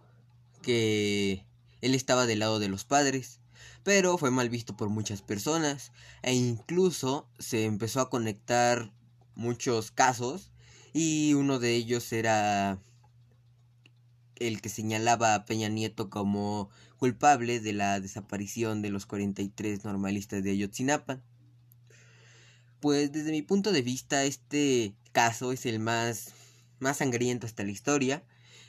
que 0.63 1.45
él 1.81 1.95
estaba 1.95 2.27
del 2.27 2.41
lado 2.41 2.59
de 2.59 2.69
los 2.69 2.85
padres, 2.85 3.39
pero 3.85 4.19
fue 4.19 4.33
mal 4.33 4.49
visto 4.49 4.77
por 4.77 4.89
muchas 4.89 5.23
personas 5.23 5.93
e 6.23 6.35
incluso 6.35 7.29
se 7.39 7.67
empezó 7.67 8.01
a 8.01 8.11
conectar 8.11 8.93
muchos 9.37 9.93
casos 9.93 10.51
y 10.99 11.35
uno 11.35 11.59
de 11.59 11.75
ellos 11.75 12.11
era 12.15 12.81
el 14.37 14.63
que 14.63 14.71
señalaba 14.71 15.35
a 15.35 15.45
Peña 15.45 15.69
Nieto 15.69 16.09
como 16.09 16.71
culpable 16.97 17.61
de 17.61 17.75
la 17.75 18.01
desaparición 18.01 18.81
de 18.81 18.89
los 18.89 19.05
43 19.05 19.85
normalistas 19.85 20.43
de 20.43 20.53
Ayotzinapa. 20.53 21.21
Pues 22.81 23.13
desde 23.13 23.31
mi 23.31 23.43
punto 23.43 23.73
de 23.73 23.83
vista 23.83 24.25
este 24.25 24.95
caso 25.13 25.53
es 25.53 25.67
el 25.67 25.81
más 25.81 26.33
más 26.79 26.97
sangriento 26.97 27.45
hasta 27.47 27.63
la 27.63 27.73
historia 27.73 28.25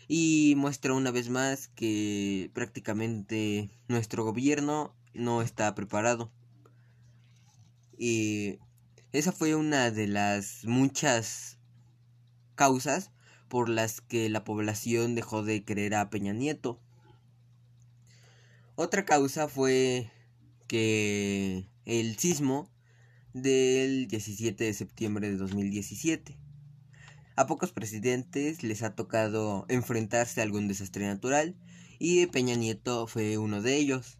y 0.09 0.55
muestra 0.57 0.93
una 0.93 1.11
vez 1.11 1.29
más 1.29 1.69
que 1.69 2.51
prácticamente 2.53 3.69
nuestro 3.87 4.25
gobierno 4.25 4.93
no 5.13 5.41
está 5.41 5.73
preparado. 5.75 6.29
Y 7.97 8.59
esa 9.13 9.31
fue 9.31 9.55
una 9.55 9.91
de 9.91 10.07
las 10.07 10.65
muchas 10.65 11.56
causas 12.57 13.11
por 13.47 13.69
las 13.69 14.01
que 14.01 14.27
la 14.27 14.43
población 14.43 15.15
dejó 15.15 15.43
de 15.43 15.63
creer 15.63 15.95
a 15.95 16.09
Peña 16.09 16.33
Nieto. 16.33 16.81
Otra 18.75 19.05
causa 19.05 19.47
fue 19.47 20.11
que 20.67 21.69
el 21.85 22.17
sismo 22.17 22.69
del 23.33 24.07
17 24.09 24.65
de 24.65 24.73
septiembre 24.73 25.29
de 25.29 25.37
2017. 25.37 26.37
A 27.37 27.47
pocos 27.47 27.71
presidentes 27.71 28.63
les 28.63 28.83
ha 28.83 28.95
tocado 28.95 29.65
enfrentarse 29.69 30.41
a 30.41 30.43
algún 30.43 30.67
desastre 30.67 31.05
natural 31.05 31.55
y 31.99 32.25
Peña 32.27 32.55
Nieto 32.55 33.07
fue 33.07 33.37
uno 33.37 33.61
de 33.61 33.77
ellos. 33.77 34.17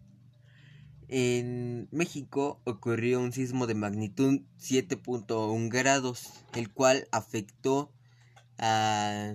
En 1.08 1.88
México 1.90 2.60
ocurrió 2.64 3.20
un 3.20 3.32
sismo 3.32 3.66
de 3.66 3.74
magnitud 3.74 4.42
7.1 4.60 5.68
grados, 5.70 6.44
el 6.54 6.70
cual 6.70 7.08
afectó 7.12 7.92
a 8.58 9.34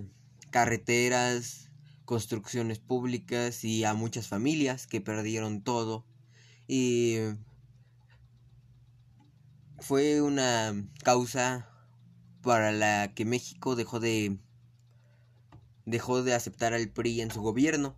carreteras, 0.50 1.70
construcciones 2.04 2.78
públicas 2.78 3.64
y 3.64 3.84
a 3.84 3.94
muchas 3.94 4.28
familias 4.28 4.86
que 4.86 5.00
perdieron 5.00 5.62
todo. 5.62 6.06
Y 6.68 7.18
fue 9.78 10.22
una 10.22 10.74
causa 11.02 11.68
para 12.42 12.72
la 12.72 13.12
que 13.14 13.24
México 13.24 13.76
dejó 13.76 14.00
de 14.00 14.38
dejó 15.86 16.22
de 16.22 16.34
aceptar 16.34 16.72
al 16.72 16.88
PRI 16.88 17.20
en 17.20 17.30
su 17.30 17.42
gobierno 17.42 17.94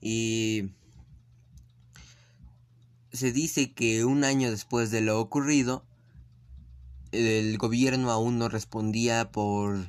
y 0.00 0.70
se 3.12 3.32
dice 3.32 3.72
que 3.72 4.04
un 4.04 4.24
año 4.24 4.50
después 4.50 4.90
de 4.90 5.00
lo 5.00 5.20
ocurrido, 5.20 5.84
el 7.12 7.56
gobierno 7.58 8.10
aún 8.10 8.38
no 8.38 8.48
respondía 8.48 9.30
por 9.30 9.88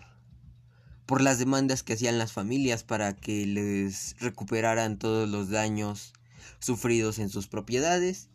por 1.05 1.21
las 1.21 1.37
demandas 1.39 1.83
que 1.83 1.93
hacían 1.93 2.17
las 2.17 2.33
familias 2.33 2.83
para 2.83 3.15
que 3.15 3.45
les 3.45 4.15
recuperaran 4.19 4.97
todos 4.97 5.29
los 5.29 5.49
daños 5.49 6.13
sufridos 6.59 7.19
en 7.19 7.29
sus 7.29 7.47
propiedades 7.47 8.29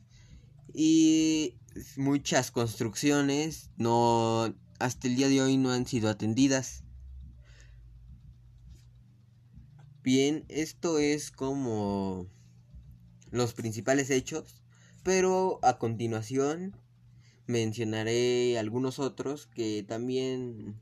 y 0.72 1.56
muchas 1.96 2.50
construcciones 2.50 3.70
no 3.76 4.54
hasta 4.78 5.08
el 5.08 5.16
día 5.16 5.28
de 5.28 5.42
hoy 5.42 5.56
no 5.56 5.72
han 5.72 5.86
sido 5.86 6.08
atendidas. 6.08 6.84
Bien, 10.02 10.44
esto 10.48 10.98
es 10.98 11.30
como 11.30 12.26
los 13.30 13.52
principales 13.52 14.10
hechos 14.10 14.60
pero 15.02 15.58
a 15.62 15.78
continuación 15.78 16.76
mencionaré 17.46 18.58
algunos 18.58 18.98
otros 18.98 19.46
que 19.46 19.82
también 19.82 20.80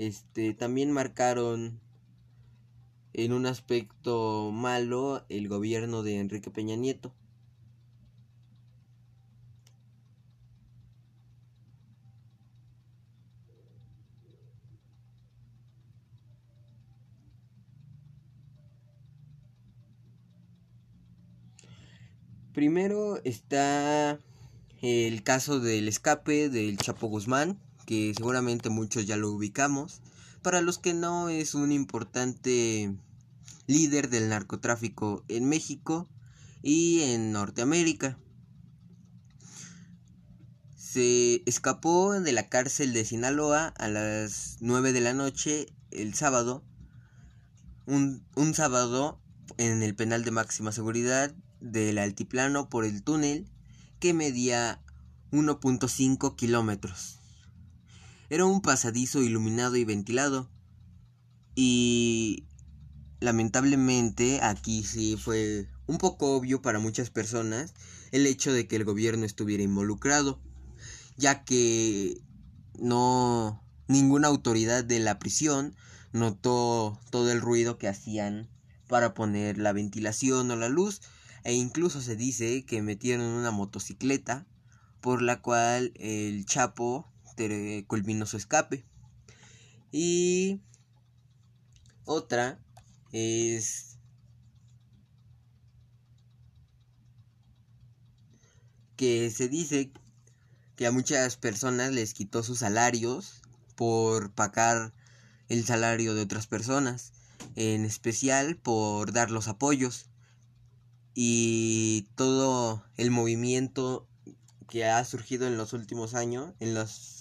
este 0.00 0.54
también 0.54 0.90
marcaron 0.92 1.78
en 3.12 3.34
un 3.34 3.44
aspecto 3.44 4.50
malo 4.50 5.26
el 5.28 5.46
gobierno 5.46 6.02
de 6.02 6.18
Enrique 6.18 6.50
Peña 6.50 6.74
Nieto. 6.74 7.12
Primero 22.54 23.20
está 23.24 24.18
el 24.80 25.22
caso 25.22 25.60
del 25.60 25.88
escape 25.88 26.48
del 26.48 26.78
Chapo 26.78 27.06
Guzmán, 27.08 27.58
que 27.90 28.14
seguramente 28.16 28.70
muchos 28.70 29.04
ya 29.04 29.16
lo 29.16 29.32
ubicamos. 29.32 30.00
Para 30.42 30.60
los 30.60 30.78
que 30.78 30.94
no, 30.94 31.28
es 31.28 31.56
un 31.56 31.72
importante 31.72 32.94
líder 33.66 34.08
del 34.10 34.28
narcotráfico 34.28 35.24
en 35.26 35.48
México 35.48 36.08
y 36.62 37.00
en 37.00 37.32
Norteamérica. 37.32 38.16
Se 40.76 41.42
escapó 41.46 42.12
de 42.20 42.30
la 42.30 42.48
cárcel 42.48 42.92
de 42.92 43.04
Sinaloa 43.04 43.74
a 43.76 43.88
las 43.88 44.58
9 44.60 44.92
de 44.92 45.00
la 45.00 45.12
noche 45.12 45.66
el 45.90 46.14
sábado. 46.14 46.62
Un, 47.86 48.22
un 48.36 48.54
sábado 48.54 49.20
en 49.56 49.82
el 49.82 49.96
penal 49.96 50.22
de 50.22 50.30
máxima 50.30 50.70
seguridad 50.70 51.34
del 51.60 51.98
altiplano 51.98 52.68
por 52.68 52.84
el 52.84 53.02
túnel 53.02 53.50
que 53.98 54.14
medía 54.14 54.80
1.5 55.32 56.36
kilómetros. 56.36 57.19
Era 58.30 58.44
un 58.44 58.62
pasadizo 58.62 59.22
iluminado 59.22 59.76
y 59.76 59.84
ventilado. 59.84 60.48
Y 61.56 62.46
lamentablemente 63.18 64.40
aquí 64.40 64.84
sí 64.84 65.16
fue 65.16 65.68
un 65.86 65.98
poco 65.98 66.36
obvio 66.36 66.62
para 66.62 66.78
muchas 66.78 67.10
personas 67.10 67.74
el 68.12 68.26
hecho 68.26 68.52
de 68.52 68.68
que 68.68 68.76
el 68.76 68.84
gobierno 68.84 69.26
estuviera 69.26 69.64
involucrado, 69.64 70.40
ya 71.16 71.44
que 71.44 72.22
no 72.78 73.62
ninguna 73.88 74.28
autoridad 74.28 74.84
de 74.84 75.00
la 75.00 75.18
prisión 75.18 75.74
notó 76.12 76.98
todo 77.10 77.32
el 77.32 77.40
ruido 77.40 77.78
que 77.78 77.88
hacían 77.88 78.48
para 78.86 79.12
poner 79.12 79.58
la 79.58 79.72
ventilación 79.72 80.50
o 80.50 80.56
la 80.56 80.68
luz 80.68 81.00
e 81.42 81.54
incluso 81.54 82.00
se 82.00 82.14
dice 82.14 82.64
que 82.64 82.82
metieron 82.82 83.26
una 83.26 83.50
motocicleta 83.50 84.46
por 85.00 85.22
la 85.22 85.40
cual 85.40 85.92
el 85.96 86.44
Chapo 86.46 87.10
culminó 87.86 88.26
su 88.26 88.36
escape. 88.36 88.84
Y 89.92 90.60
otra 92.04 92.58
es 93.12 93.98
que 98.96 99.30
se 99.30 99.48
dice 99.48 99.92
que 100.76 100.86
a 100.86 100.92
muchas 100.92 101.36
personas 101.36 101.92
les 101.92 102.14
quitó 102.14 102.42
sus 102.42 102.58
salarios 102.58 103.42
por 103.74 104.32
pagar 104.32 104.92
el 105.48 105.64
salario 105.64 106.14
de 106.14 106.22
otras 106.22 106.46
personas, 106.46 107.12
en 107.56 107.84
especial 107.84 108.56
por 108.56 109.12
dar 109.12 109.30
los 109.30 109.48
apoyos 109.48 110.10
y 111.14 112.08
todo 112.14 112.84
el 112.96 113.10
movimiento 113.10 114.06
que 114.68 114.84
ha 114.84 115.04
surgido 115.04 115.46
en 115.46 115.56
los 115.56 115.72
últimos 115.72 116.14
años, 116.14 116.54
en 116.60 116.74
los, 116.74 117.19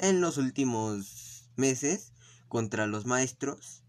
en 0.00 0.20
los 0.20 0.38
últimos 0.38 1.44
meses 1.56 2.12
contra 2.48 2.86
los 2.86 3.06
maestros 3.06 3.82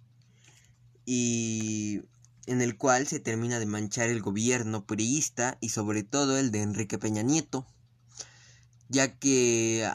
y 1.06 2.02
en 2.45 2.62
el 2.62 2.78
cual 2.78 3.08
se 3.08 3.19
termina 3.19 3.60
de 3.60 3.65
manchar 3.65 4.10
el 4.10 4.21
gobierno 4.21 4.86
priista 4.86 5.58
y 5.62 5.69
sobre 5.69 6.04
todo 6.04 6.38
el 6.38 6.52
de 6.52 6.62
Enrique 6.62 6.97
Peña 6.97 7.21
Nieto, 7.21 7.65
ya 8.89 9.17
que 9.17 9.88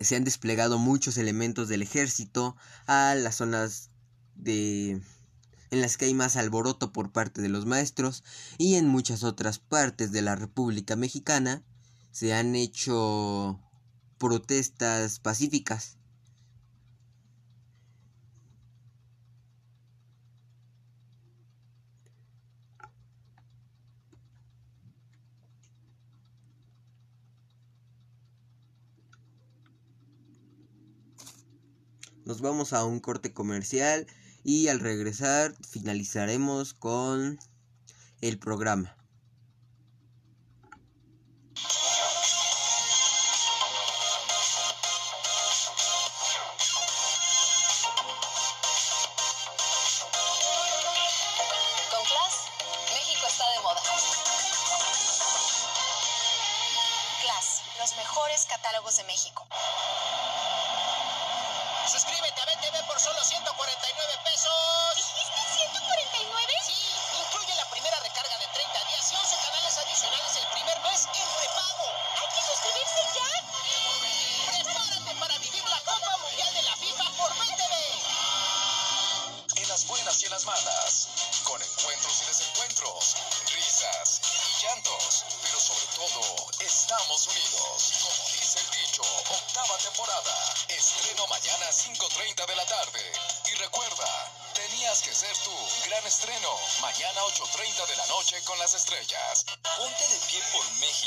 se 0.00 0.16
han 0.16 0.24
desplegado 0.24 0.78
muchos 0.78 1.18
elementos 1.18 1.68
del 1.68 1.82
ejército 1.82 2.56
a 2.86 3.14
las 3.14 3.36
zonas 3.36 3.90
de 4.34 5.02
en 5.70 5.80
las 5.80 5.96
que 5.96 6.04
hay 6.04 6.12
más 6.12 6.36
alboroto 6.36 6.92
por 6.92 7.12
parte 7.12 7.40
de 7.40 7.48
los 7.48 7.64
maestros 7.64 8.24
y 8.58 8.74
en 8.74 8.86
muchas 8.86 9.24
otras 9.24 9.58
partes 9.58 10.12
de 10.12 10.20
la 10.20 10.36
República 10.36 10.96
Mexicana 10.96 11.62
se 12.10 12.34
han 12.34 12.54
hecho 12.54 13.58
protestas 14.22 15.18
pacíficas. 15.18 15.98
Nos 32.24 32.40
vamos 32.40 32.72
a 32.72 32.84
un 32.84 33.00
corte 33.00 33.32
comercial 33.32 34.06
y 34.44 34.68
al 34.68 34.78
regresar 34.78 35.56
finalizaremos 35.68 36.74
con 36.74 37.40
el 38.20 38.38
programa. 38.38 39.01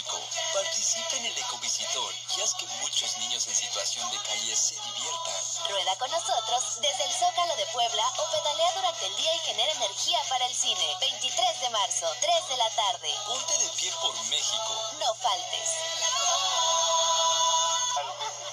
México. 0.06 0.22
Participa 0.54 1.15
en 1.18 1.26
el 1.26 1.38
Ecovisitor 1.38 2.13
y 2.38 2.41
haz 2.41 2.54
que 2.56 2.68
muchos 2.82 3.18
niños 3.18 3.48
en 3.48 3.56
situación 3.56 4.10
de 4.12 4.18
calle 4.20 4.56
se 4.56 4.76
diviertan. 4.76 5.34
Rueda 5.70 5.96
con 5.98 6.12
nosotros 6.12 6.63
desde 6.82 7.04
el 7.04 7.13
Zócalo 7.13 7.56
de 7.56 7.65
Puebla 7.68 8.04
o 8.20 8.32
pedalea 8.32 8.72
durante 8.74 9.06
el 9.08 9.15
día 9.15 9.36
y 9.36 9.39
genera 9.39 9.72
energía 9.74 10.20
para 10.30 10.46
el 10.46 10.56
cine. 10.56 10.98
23 11.00 11.60
de 11.62 11.70
marzo, 11.70 12.08
3 12.22 12.50
de 12.50 12.58
la 12.58 12.70
tarde. 12.72 13.15
Ponte 13.26 13.58
de 13.58 13.70
pie 13.70 13.91
por 14.02 14.13
México. 14.26 14.74
No 15.00 15.15
faltes. 15.15 15.70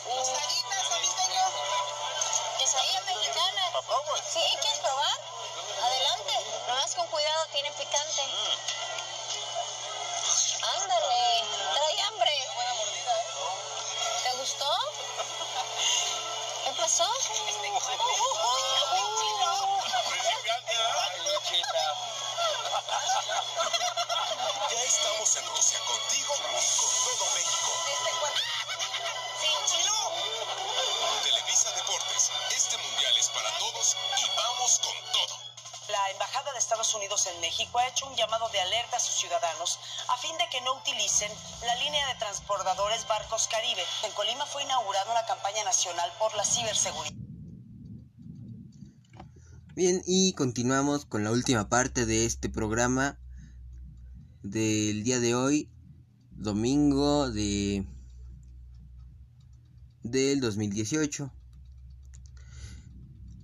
Tostaditas, 0.05 0.89
saliteño. 0.89 1.45
Quesadilla 2.59 3.01
mexicana. 3.03 3.63
¿Sí? 4.33 4.41
¿Quieres 4.61 4.81
probar? 4.81 5.21
Adelante. 5.83 6.33
Nomás 6.67 6.95
con 6.95 7.07
cuidado, 7.09 7.47
tiene 7.53 7.71
picante. 7.73 8.23
Ándale. 10.83 11.45
Trae 11.75 12.01
hambre. 12.03 12.33
¿Te 14.25 14.31
gustó? 14.39 14.71
¿Qué 16.65 16.73
pasó? 16.73 17.07
Ya 24.71 24.83
estamos 24.83 25.37
en 25.37 25.47
Rusia 25.47 25.79
contigo 25.87 26.35
y 26.35 26.43
con 26.43 26.91
todo 27.05 27.25
México. 27.35 27.71
Televisa 31.23 31.71
Deportes, 31.73 32.31
este 32.57 32.77
mundial 32.79 33.19
es 33.19 33.29
para 33.29 33.51
todos 33.59 33.97
y 34.19 34.37
vamos 34.37 34.81
con 34.81 35.13
todo. 35.13 35.32
La 35.89 36.11
Embajada 36.11 36.53
de 36.53 36.59
Estados 36.59 36.95
Unidos 36.95 37.27
en 37.27 37.41
México 37.41 37.79
ha 37.79 37.89
hecho 37.89 38.07
un 38.07 38.15
llamado 38.15 38.49
de 38.51 38.61
alerta 38.61 38.97
a 38.97 39.01
sus 39.01 39.15
ciudadanos 39.15 39.79
a 40.09 40.17
fin 40.19 40.37
de 40.39 40.49
que 40.51 40.61
no 40.61 40.75
utilicen 40.75 41.31
la 41.67 41.75
línea 41.77 42.07
de 42.09 42.15
transbordadores 42.15 43.07
Barcos 43.09 43.49
Caribe. 43.49 43.83
En 44.05 44.13
Colima 44.13 44.47
fue 44.47 44.63
inaugurada 44.63 45.11
una 45.11 45.27
campaña 45.27 45.65
nacional 45.65 46.11
por 46.19 46.35
la 46.35 46.45
ciberseguridad. 46.45 47.17
Bien, 49.75 50.03
y 50.07 50.35
continuamos 50.35 51.05
con 51.05 51.25
la 51.25 51.33
última 51.33 51.69
parte 51.69 52.07
de 52.07 52.27
este 52.27 52.49
programa 52.49 53.19
del 54.43 55.03
día 55.03 55.19
de 55.19 55.35
hoy, 55.35 55.71
domingo 56.31 57.31
de 57.31 57.87
del 60.03 60.41
2018. 60.41 61.33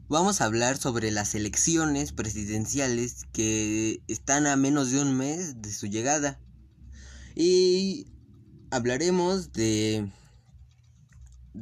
Vamos 0.09 0.41
a 0.41 0.47
hablar 0.47 0.79
sobre 0.79 1.11
las 1.11 1.35
elecciones 1.35 2.13
presidenciales 2.13 3.27
que 3.33 4.03
están 4.09 4.47
a 4.47 4.57
menos 4.57 4.91
de 4.91 5.03
un 5.03 5.15
mes 5.17 5.61
de 5.61 5.71
su 5.71 5.87
llegada. 5.87 6.41
Y 7.35 8.07
hablaremos 8.71 9.53
de 9.53 10.11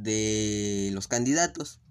de 0.03 0.91
los 0.93 1.07
candidatos. 1.07 1.81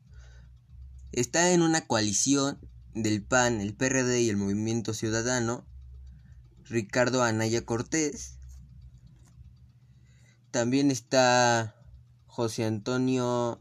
Está 1.13 1.53
en 1.53 1.63
una 1.63 1.87
coalición 1.87 2.59
del 2.95 3.23
PAN, 3.23 3.61
el 3.61 3.75
PRD 3.75 4.23
y 4.23 4.31
el 4.31 4.37
Movimiento 4.37 4.95
Ciudadano, 4.95 5.67
Ricardo 6.65 7.23
Anaya 7.23 7.65
Cortés. 7.65 8.39
También 10.51 10.91
está 10.91 11.77
José 12.27 12.65
Antonio 12.65 13.61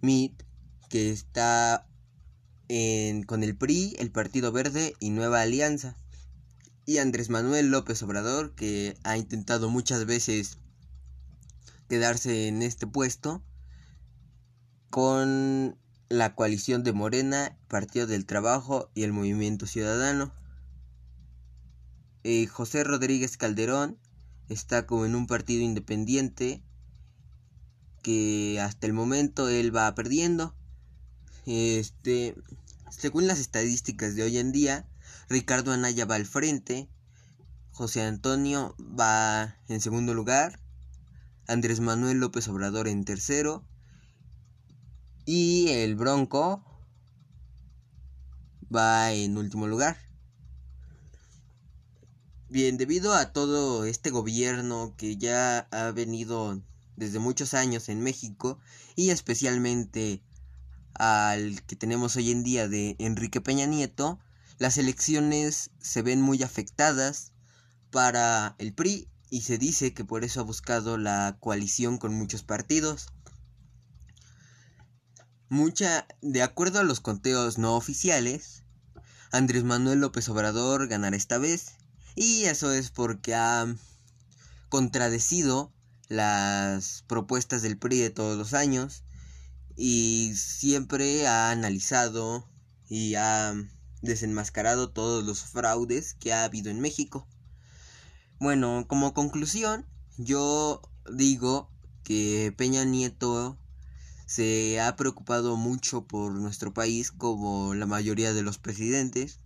Mit, 0.00 0.42
que 0.94 1.10
está 1.10 1.88
con 3.26 3.42
el 3.42 3.56
PRI, 3.56 3.96
el 3.98 4.12
Partido 4.12 4.52
Verde 4.52 4.94
y 5.00 5.10
Nueva 5.10 5.40
Alianza. 5.40 5.96
Y 6.86 6.98
Andrés 6.98 7.30
Manuel 7.30 7.72
López 7.72 8.00
Obrador, 8.04 8.54
que 8.54 8.96
ha 9.02 9.16
intentado 9.16 9.68
muchas 9.70 10.06
veces 10.06 10.58
quedarse 11.88 12.46
en 12.46 12.62
este 12.62 12.86
puesto 12.86 13.42
con 14.88 15.76
la 16.10 16.36
coalición 16.36 16.84
de 16.84 16.92
Morena, 16.92 17.58
Partido 17.66 18.06
del 18.06 18.24
Trabajo 18.24 18.88
y 18.94 19.02
el 19.02 19.12
Movimiento 19.12 19.66
Ciudadano. 19.66 20.32
Eh, 22.22 22.46
José 22.46 22.84
Rodríguez 22.84 23.36
Calderón 23.36 23.98
está 24.48 24.86
como 24.86 25.06
en 25.06 25.16
un 25.16 25.26
partido 25.26 25.64
independiente 25.64 26.62
que 28.00 28.60
hasta 28.60 28.86
el 28.86 28.92
momento 28.92 29.48
él 29.48 29.74
va 29.74 29.92
perdiendo. 29.96 30.54
Este, 31.46 32.34
según 32.90 33.26
las 33.26 33.38
estadísticas 33.38 34.16
de 34.16 34.22
hoy 34.22 34.38
en 34.38 34.52
día, 34.52 34.86
Ricardo 35.28 35.72
Anaya 35.72 36.06
va 36.06 36.14
al 36.14 36.26
frente, 36.26 36.88
José 37.72 38.02
Antonio 38.02 38.74
va 38.78 39.56
en 39.68 39.80
segundo 39.80 40.14
lugar, 40.14 40.60
Andrés 41.46 41.80
Manuel 41.80 42.18
López 42.18 42.48
Obrador 42.48 42.88
en 42.88 43.04
tercero 43.04 43.64
y 45.26 45.68
el 45.68 45.96
Bronco 45.96 46.64
va 48.74 49.12
en 49.12 49.36
último 49.36 49.66
lugar. 49.66 49.98
Bien, 52.48 52.76
debido 52.76 53.14
a 53.14 53.32
todo 53.32 53.84
este 53.84 54.10
gobierno 54.10 54.94
que 54.96 55.16
ya 55.16 55.66
ha 55.70 55.90
venido 55.90 56.62
desde 56.96 57.18
muchos 57.18 57.52
años 57.52 57.88
en 57.88 58.00
México 58.00 58.58
y 58.94 59.10
especialmente 59.10 60.22
al 60.94 61.62
que 61.66 61.76
tenemos 61.76 62.16
hoy 62.16 62.30
en 62.30 62.42
día 62.42 62.68
de 62.68 62.96
Enrique 62.98 63.40
Peña 63.40 63.66
Nieto, 63.66 64.18
las 64.58 64.78
elecciones 64.78 65.70
se 65.80 66.02
ven 66.02 66.20
muy 66.20 66.42
afectadas 66.42 67.32
para 67.90 68.54
el 68.58 68.72
PRI 68.72 69.08
y 69.30 69.42
se 69.42 69.58
dice 69.58 69.94
que 69.94 70.04
por 70.04 70.24
eso 70.24 70.40
ha 70.40 70.44
buscado 70.44 70.96
la 70.98 71.36
coalición 71.40 71.98
con 71.98 72.14
muchos 72.14 72.42
partidos. 72.42 73.08
Mucha, 75.48 76.06
de 76.22 76.42
acuerdo 76.42 76.80
a 76.80 76.84
los 76.84 77.00
conteos 77.00 77.58
no 77.58 77.76
oficiales, 77.76 78.64
Andrés 79.30 79.64
Manuel 79.64 80.00
López 80.00 80.28
Obrador 80.28 80.88
ganará 80.88 81.16
esta 81.16 81.38
vez. 81.38 81.74
Y 82.16 82.44
eso 82.44 82.72
es 82.72 82.90
porque 82.90 83.34
ha 83.34 83.66
contradecido 84.68 85.72
las 86.08 87.04
propuestas 87.06 87.62
del 87.62 87.78
PRI 87.78 88.00
de 88.00 88.10
todos 88.10 88.36
los 88.36 88.54
años 88.54 89.03
y 89.76 90.32
siempre 90.36 91.26
ha 91.26 91.50
analizado 91.50 92.48
y 92.88 93.14
ha 93.16 93.54
desenmascarado 94.02 94.90
todos 94.90 95.24
los 95.24 95.42
fraudes 95.42 96.14
que 96.14 96.32
ha 96.32 96.44
habido 96.44 96.70
en 96.70 96.80
México. 96.80 97.26
Bueno, 98.38 98.84
como 98.88 99.14
conclusión, 99.14 99.86
yo 100.18 100.82
digo 101.12 101.70
que 102.02 102.52
Peña 102.56 102.84
Nieto 102.84 103.58
se 104.26 104.80
ha 104.80 104.96
preocupado 104.96 105.56
mucho 105.56 106.06
por 106.06 106.32
nuestro 106.32 106.72
país 106.72 107.10
como 107.10 107.74
la 107.74 107.86
mayoría 107.86 108.32
de 108.32 108.42
los 108.42 108.58
presidentes, 108.58 109.40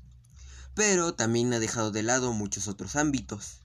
pero 0.74 1.14
también 1.14 1.52
ha 1.52 1.58
dejado 1.58 1.90
de 1.90 2.02
lado 2.02 2.32
muchos 2.32 2.68
otros 2.68 2.96
ámbitos. 2.96 3.62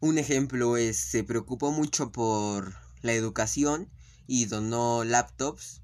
Un 0.00 0.18
ejemplo 0.18 0.76
es, 0.76 0.96
se 0.96 1.24
preocupó 1.24 1.72
mucho 1.72 2.10
por 2.10 2.74
la 3.02 3.12
educación 3.12 3.88
y 4.32 4.46
donó 4.46 5.02
laptops 5.02 5.80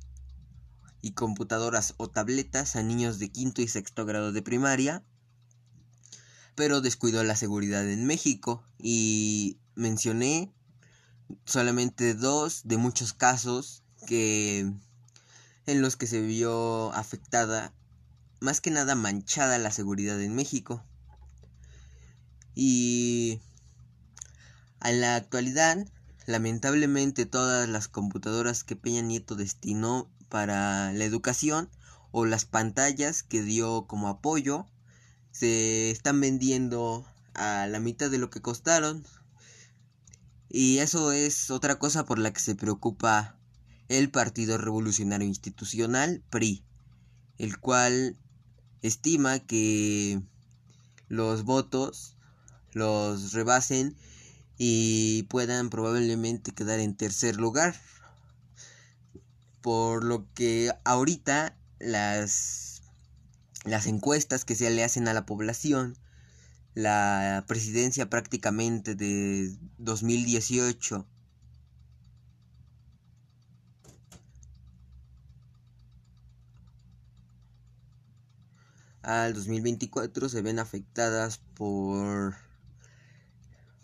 y 1.02 1.14
computadoras 1.14 1.94
o 1.96 2.08
tabletas 2.08 2.76
a 2.76 2.82
niños 2.84 3.18
de 3.18 3.28
quinto 3.28 3.60
y 3.60 3.66
sexto 3.66 4.06
grado 4.06 4.30
de 4.30 4.40
primaria, 4.40 5.02
pero 6.54 6.80
descuidó 6.80 7.24
la 7.24 7.34
seguridad 7.34 7.90
en 7.90 8.06
México 8.06 8.62
y 8.78 9.58
mencioné 9.74 10.52
solamente 11.44 12.14
dos 12.14 12.60
de 12.62 12.76
muchos 12.76 13.14
casos 13.14 13.82
que 14.06 14.72
en 15.66 15.82
los 15.82 15.96
que 15.96 16.06
se 16.06 16.20
vio 16.20 16.92
afectada, 16.92 17.74
más 18.38 18.60
que 18.60 18.70
nada 18.70 18.94
manchada 18.94 19.58
la 19.58 19.72
seguridad 19.72 20.22
en 20.22 20.36
México. 20.36 20.84
Y 22.54 23.40
en 24.84 25.00
la 25.00 25.16
actualidad, 25.16 25.84
lamentablemente 26.26 27.24
todas 27.24 27.68
las 27.68 27.88
computadoras 27.88 28.64
que 28.64 28.76
Peña 28.76 29.00
Nieto 29.00 29.36
destinó 29.36 30.10
para 30.28 30.92
la 30.92 31.04
educación 31.04 31.70
o 32.10 32.26
las 32.26 32.44
pantallas 32.44 33.22
que 33.22 33.42
dio 33.42 33.86
como 33.86 34.08
apoyo 34.08 34.66
se 35.30 35.90
están 35.90 36.20
vendiendo 36.20 37.06
a 37.34 37.66
la 37.66 37.78
mitad 37.78 38.10
de 38.10 38.18
lo 38.18 38.30
que 38.30 38.40
costaron. 38.40 39.04
Y 40.48 40.78
eso 40.78 41.12
es 41.12 41.50
otra 41.50 41.78
cosa 41.78 42.06
por 42.06 42.18
la 42.18 42.32
que 42.32 42.40
se 42.40 42.54
preocupa 42.54 43.38
el 43.88 44.10
Partido 44.10 44.58
Revolucionario 44.58 45.28
Institucional, 45.28 46.22
PRI, 46.30 46.64
el 47.38 47.58
cual 47.58 48.16
estima 48.82 49.38
que 49.40 50.22
los 51.08 51.44
votos 51.44 52.16
los 52.72 53.32
rebasen 53.32 53.96
y 54.58 55.24
puedan 55.24 55.70
probablemente 55.70 56.52
quedar 56.52 56.80
en 56.80 56.96
tercer 56.96 57.36
lugar. 57.36 57.74
Por 59.60 60.04
lo 60.04 60.26
que 60.34 60.72
ahorita 60.84 61.56
las, 61.78 62.82
las 63.64 63.86
encuestas 63.86 64.44
que 64.44 64.54
se 64.54 64.70
le 64.70 64.84
hacen 64.84 65.08
a 65.08 65.14
la 65.14 65.26
población, 65.26 65.96
la 66.74 67.44
presidencia 67.48 68.08
prácticamente 68.08 68.94
de 68.94 69.56
2018 69.78 71.06
al 79.06 79.34
2024 79.34 80.28
se 80.28 80.42
ven 80.42 80.58
afectadas 80.58 81.38
por 81.54 82.34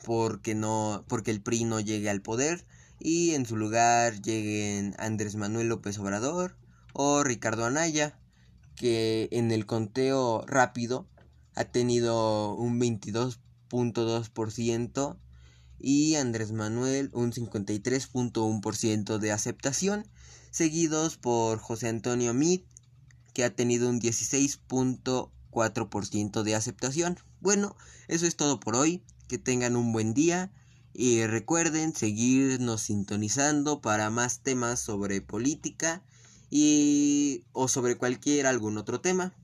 porque 0.04 0.54
no 0.54 1.04
porque 1.08 1.30
el 1.30 1.40
PRI 1.42 1.64
no 1.64 1.80
llegue 1.80 2.10
al 2.10 2.20
poder 2.22 2.66
y 2.98 3.30
en 3.32 3.46
su 3.46 3.56
lugar 3.56 4.20
lleguen 4.22 4.94
Andrés 4.98 5.36
Manuel 5.36 5.68
López 5.68 5.98
Obrador 5.98 6.56
o 6.92 7.24
Ricardo 7.24 7.64
Anaya 7.64 8.18
que 8.76 9.28
en 9.32 9.50
el 9.52 9.66
conteo 9.66 10.44
rápido 10.46 11.08
ha 11.54 11.64
tenido 11.64 12.54
un 12.54 12.80
22.2% 12.80 15.18
y 15.78 16.14
Andrés 16.14 16.52
Manuel 16.52 17.10
un 17.12 17.32
53.1% 17.32 19.18
de 19.18 19.32
aceptación 19.32 20.06
seguidos 20.50 21.16
por 21.16 21.58
José 21.58 21.88
Antonio 21.88 22.32
Mit 22.34 22.64
que 23.32 23.44
ha 23.44 23.54
tenido 23.54 23.88
un 23.88 24.00
16.4% 24.00 26.42
de 26.42 26.54
aceptación. 26.54 27.18
Bueno, 27.40 27.74
eso 28.08 28.26
es 28.26 28.36
todo 28.36 28.60
por 28.60 28.76
hoy. 28.76 29.02
Que 29.28 29.38
tengan 29.38 29.76
un 29.76 29.92
buen 29.92 30.14
día 30.14 30.50
y 30.94 31.24
recuerden 31.26 31.94
seguirnos 31.94 32.82
sintonizando 32.82 33.80
para 33.80 34.10
más 34.10 34.40
temas 34.40 34.80
sobre 34.80 35.20
política 35.20 36.02
y 36.50 37.44
o 37.52 37.68
sobre 37.68 37.96
cualquier 37.96 38.46
algún 38.46 38.76
otro 38.76 39.00
tema. 39.00 39.34